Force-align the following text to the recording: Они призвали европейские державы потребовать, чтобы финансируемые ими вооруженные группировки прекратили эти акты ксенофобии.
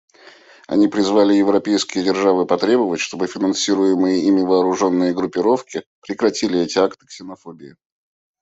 Они 0.65 0.87
призвали 0.87 1.35
европейские 1.35 2.03
державы 2.03 2.47
потребовать, 2.47 2.99
чтобы 3.01 3.27
финансируемые 3.27 4.17
ими 4.23 4.41
вооруженные 4.41 5.13
группировки 5.13 5.83
прекратили 6.01 6.59
эти 6.59 6.79
акты 6.79 7.05
ксенофобии. 7.05 7.75